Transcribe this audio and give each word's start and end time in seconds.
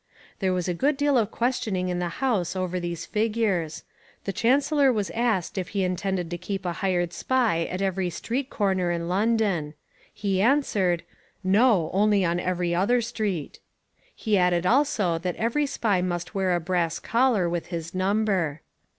There 0.39 0.51
was 0.51 0.67
a 0.67 0.73
good 0.73 0.97
deal 0.97 1.15
of 1.15 1.29
questioning 1.29 1.89
in 1.89 1.99
the 1.99 2.17
House 2.25 2.55
over 2.55 2.79
these 2.79 3.05
figures. 3.05 3.83
The 4.23 4.33
Chancellor 4.33 4.91
was 4.91 5.11
asked 5.11 5.59
if 5.59 5.67
he 5.69 5.83
intended 5.83 6.31
to 6.31 6.39
keep 6.39 6.65
a 6.65 6.73
hired 6.73 7.13
spy 7.13 7.65
at 7.65 7.83
every 7.83 8.09
street 8.09 8.49
corner 8.49 8.89
in 8.89 9.07
London. 9.07 9.75
He 10.11 10.41
answered, 10.41 11.03
"No, 11.43 11.91
only 11.93 12.25
on 12.25 12.39
every 12.39 12.73
other 12.73 12.99
street." 13.01 13.59
He 14.15 14.39
added 14.39 14.65
also 14.65 15.19
that 15.19 15.35
every 15.35 15.67
spy 15.67 16.01
must 16.01 16.33
wear 16.33 16.55
a 16.55 16.59
brass 16.59 16.97
collar 16.97 17.47
with 17.47 17.67
his 17.67 17.93
number. 17.93 18.63